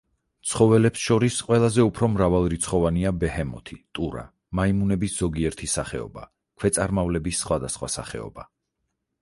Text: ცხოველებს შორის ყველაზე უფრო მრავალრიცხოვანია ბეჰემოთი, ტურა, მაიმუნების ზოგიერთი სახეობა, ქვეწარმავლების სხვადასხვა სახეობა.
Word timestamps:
ცხოველებს 0.51 1.01
შორის 1.09 1.35
ყველაზე 1.49 1.83
უფრო 1.89 2.09
მრავალრიცხოვანია 2.13 3.11
ბეჰემოთი, 3.25 3.77
ტურა, 3.99 4.23
მაიმუნების 4.61 5.15
ზოგიერთი 5.19 5.71
სახეობა, 5.75 6.27
ქვეწარმავლების 6.63 7.45
სხვადასხვა 7.47 7.93
სახეობა. 7.99 8.49